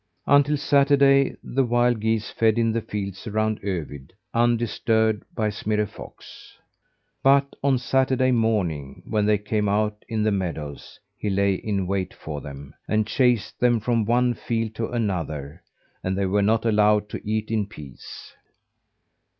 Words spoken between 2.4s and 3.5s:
in the fields